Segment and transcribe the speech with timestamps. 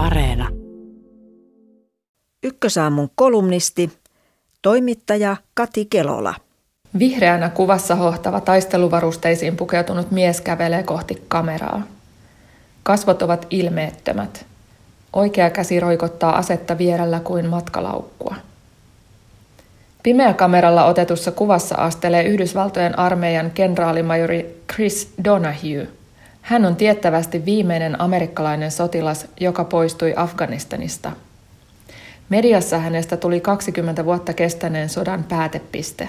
[0.00, 0.48] Areena.
[2.42, 3.90] Ykkösaamun kolumnisti,
[4.62, 6.34] toimittaja Kati Kelola.
[6.98, 11.82] Vihreänä kuvassa hohtava taisteluvarusteisiin pukeutunut mies kävelee kohti kameraa.
[12.82, 14.46] Kasvot ovat ilmeettömät.
[15.12, 18.34] Oikea käsi roikottaa asetta vierellä kuin matkalaukkua.
[20.02, 25.88] Pimeäkameralla otetussa kuvassa astelee Yhdysvaltojen armeijan kenraalimajori Chris Donahue.
[26.42, 31.12] Hän on tiettävästi viimeinen amerikkalainen sotilas, joka poistui Afganistanista.
[32.28, 36.08] Mediassa hänestä tuli 20 vuotta kestäneen sodan päätepiste.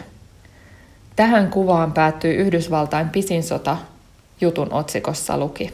[1.16, 3.78] Tähän kuvaan päättyy Yhdysvaltain pisin sota,
[4.42, 5.74] jutun otsikossa luki.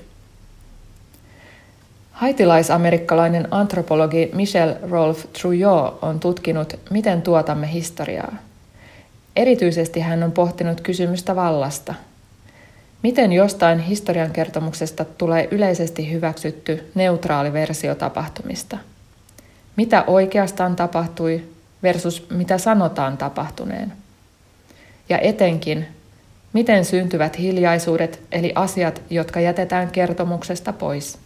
[2.12, 8.34] Haitilaisamerikkalainen antropologi Michel Rolf Trouillot on tutkinut, miten tuotamme historiaa.
[9.36, 11.94] Erityisesti hän on pohtinut kysymystä vallasta.
[13.08, 18.78] Miten jostain historiankertomuksesta tulee yleisesti hyväksytty neutraali versio tapahtumista?
[19.76, 21.44] Mitä oikeastaan tapahtui
[21.84, 23.94] versus mitä sanotaan tapahtuneen?
[25.10, 25.88] Ja etenkin,
[26.54, 31.18] miten syntyvät hiljaisuudet eli asiat, jotka jätetään kertomuksesta pois?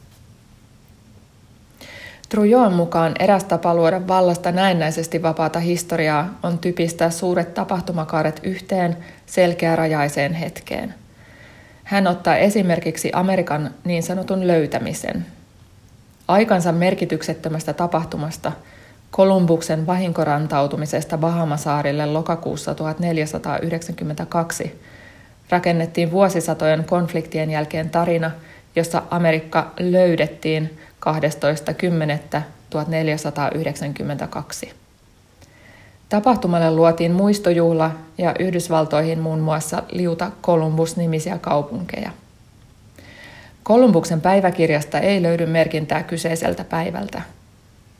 [2.29, 10.33] Trujon mukaan eräs tapa luoda vallasta näennäisesti vapaata historiaa on typistää suuret tapahtumakaaret yhteen selkeärajaiseen
[10.33, 11.00] hetkeen.
[11.91, 15.25] Hän ottaa esimerkiksi Amerikan niin sanotun löytämisen.
[16.27, 18.51] Aikansa merkityksettömästä tapahtumasta,
[19.11, 24.81] Kolumbuksen vahinkorantautumisesta Bahamasaarille lokakuussa 1492,
[25.49, 28.31] rakennettiin vuosisatojen konfliktien jälkeen tarina,
[28.75, 30.77] jossa Amerikka löydettiin
[34.65, 34.80] 12.10.1492.
[36.11, 42.11] Tapahtumalle luotiin muistojuhla ja Yhdysvaltoihin muun muassa liuta Columbus-nimisiä kaupunkeja.
[43.63, 47.21] Kolumbuksen päiväkirjasta ei löydy merkintää kyseiseltä päivältä.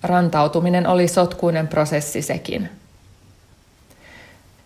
[0.04, 2.70] Rantautuminen oli sotkuinen prosessi sekin.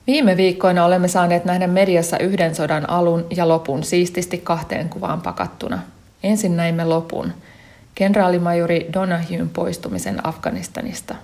[0.07, 5.79] Viime viikkoina olemme saaneet nähdä mediassa yhden sodan alun ja lopun siististi kahteen kuvaan pakattuna.
[6.23, 7.33] Ensin näimme lopun–
[7.95, 11.15] kenraalimajori Donahuen poistumisen Afganistanista.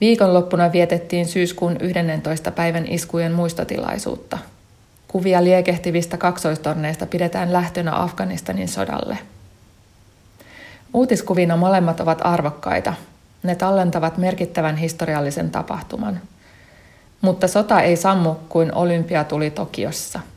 [0.00, 2.50] Viikonloppuna vietettiin syyskuun 11.
[2.50, 4.38] päivän iskujen muistotilaisuutta.
[5.08, 9.18] Kuvia liekehtivistä kaksoistorneista pidetään lähtönä Afganistanin sodalle.
[10.94, 12.94] Uutiskuvina molemmat ovat arvokkaita.
[13.42, 16.20] Ne tallentavat merkittävän historiallisen tapahtuman.
[17.20, 20.20] Mutta sota ei sammu kuin olympia tuli Tokiossa–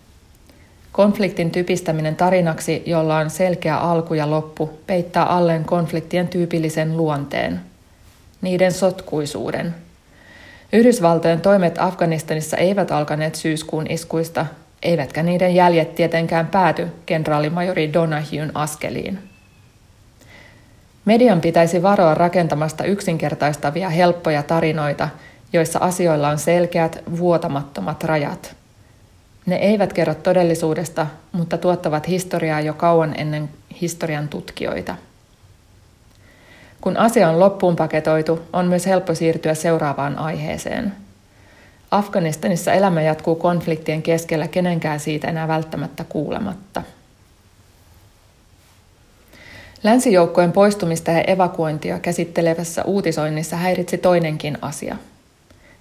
[0.92, 7.62] Konfliktin typistäminen tarinaksi, jolla on selkeä alku ja loppu, peittää alleen konfliktien tyypillisen luonteen,
[8.42, 9.76] niiden sotkuisuuden.
[10.74, 14.46] Yhdysvaltojen toimet Afganistanissa eivät alkaneet syyskuun iskuista,
[14.84, 19.20] eivätkä niiden jäljet tietenkään pääty kenraalimajori Donahuen askeliin.
[21.06, 25.10] Median pitäisi varoa rakentamasta yksinkertaistavia helppoja tarinoita,
[25.54, 28.56] joissa asioilla on selkeät, vuotamattomat rajat–
[29.50, 33.50] ne eivät kerro todellisuudesta, mutta tuottavat historiaa jo kauan ennen
[33.82, 34.96] historian tutkijoita.
[36.82, 40.94] Kun asia on loppuun paketoitu, on myös helppo siirtyä seuraavaan aiheeseen.
[41.92, 46.84] Afganistanissa elämä jatkuu konfliktien keskellä kenenkään siitä enää välttämättä kuulematta.
[49.84, 54.96] Länsijoukkojen poistumista ja evakuointia käsittelevässä uutisoinnissa häiritsi toinenkin asia.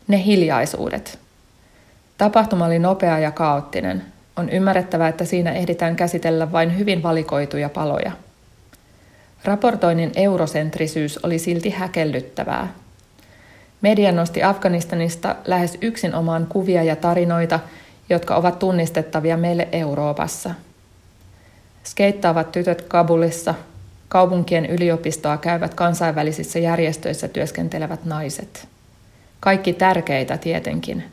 [0.08, 1.18] Ne hiljaisuudet–
[2.18, 4.04] Tapahtuma oli nopea ja kaoottinen.
[4.36, 8.12] On ymmärrettävää, että siinä ehditään käsitellä vain hyvin valikoituja paloja.
[9.44, 12.74] Raportoinnin eurosentrisyys oli silti häkellyttävää.
[13.80, 17.60] Media nosti Afganistanista lähes yksin omaan kuvia ja tarinoita,
[18.08, 20.54] jotka ovat tunnistettavia meille Euroopassa.
[21.84, 23.54] Skeittaavat tytöt Kabulissa,
[24.08, 28.68] kaupunkien yliopistoa käyvät kansainvälisissä järjestöissä työskentelevät naiset.
[29.40, 31.04] Kaikki tärkeitä tietenkin–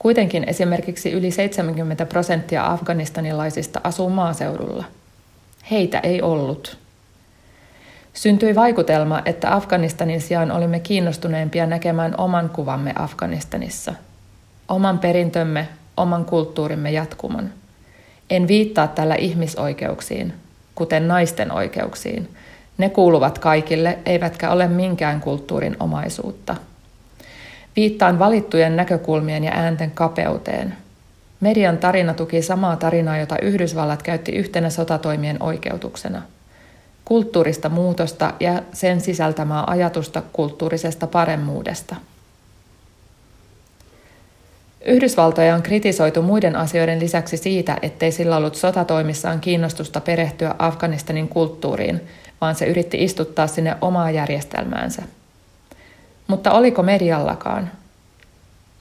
[0.00, 4.84] Kuitenkin esimerkiksi yli 70 prosenttia afganistanilaisista asuu maaseudulla.
[5.70, 6.78] Heitä ei ollut.
[8.14, 13.94] Syntyi vaikutelma, että Afganistanin sijaan olimme kiinnostuneempia näkemään oman kuvamme Afganistanissa.
[14.68, 17.50] Oman perintömme, oman kulttuurimme jatkumon.
[18.30, 20.32] En viittaa tällä ihmisoikeuksiin,
[20.74, 22.28] kuten naisten oikeuksiin.
[22.78, 26.56] Ne kuuluvat kaikille, eivätkä ole minkään kulttuurin omaisuutta–
[27.76, 30.74] Viittaan valittujen näkökulmien ja äänten kapeuteen.
[31.40, 36.22] Median tarina tuki samaa tarinaa, jota Yhdysvallat käytti yhtenä sotatoimien oikeutuksena.
[37.10, 41.96] Kulttuurista muutosta ja sen sisältämää ajatusta kulttuurisesta paremmuudesta.
[44.84, 52.00] Yhdysvaltoja on kritisoitu muiden asioiden lisäksi siitä, ettei sillä ollut sotatoimissaan kiinnostusta perehtyä Afganistanin kulttuuriin,
[52.40, 55.02] vaan se yritti istuttaa sinne omaa järjestelmäänsä.
[56.26, 57.70] Mutta oliko mediallakaan?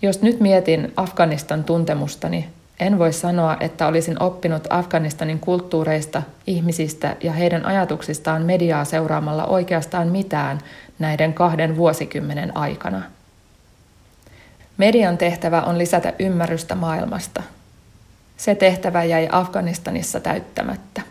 [0.01, 2.49] Jos nyt mietin Afganistan tuntemustani,
[2.79, 10.07] en voi sanoa, että olisin oppinut Afganistanin kulttuureista, ihmisistä ja heidän ajatuksistaan mediaa seuraamalla oikeastaan
[10.07, 10.59] mitään
[10.99, 13.01] näiden kahden vuosikymmenen aikana.
[14.77, 17.43] Median tehtävä on lisätä ymmärrystä maailmasta.
[18.37, 21.01] Se tehtävä jäi Afganistanissa täyttämättä.